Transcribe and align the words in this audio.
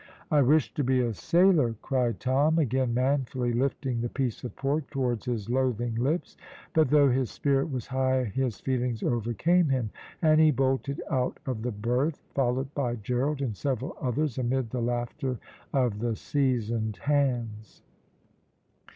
"I 0.31 0.41
wish 0.41 0.73
to 0.73 0.83
be 0.83 0.99
a 1.01 1.13
sailor," 1.13 1.75
cried 1.83 2.19
Tom, 2.19 2.57
again 2.57 2.91
manfully 2.91 3.53
lifting 3.53 4.01
the 4.01 4.09
piece 4.09 4.43
of 4.43 4.55
pork 4.55 4.89
towards 4.89 5.25
his 5.25 5.47
loathing 5.47 5.93
lips, 5.93 6.37
but 6.73 6.89
though 6.89 7.11
his 7.11 7.29
spirit 7.29 7.69
was 7.71 7.85
high 7.85 8.23
his 8.23 8.59
feelings 8.59 9.03
overcame 9.03 9.69
him, 9.69 9.91
and 10.19 10.41
he 10.41 10.49
bolted 10.49 11.03
out 11.11 11.39
of 11.45 11.61
the 11.61 11.71
berth, 11.71 12.19
followed 12.33 12.73
by 12.73 12.95
Gerald 12.95 13.43
and 13.43 13.55
several 13.55 13.95
others, 14.01 14.39
amid 14.39 14.71
the 14.71 14.81
laughter 14.81 15.37
of 15.71 15.99
the 15.99 16.15
seasoned 16.15 16.97
hands. 16.97 17.83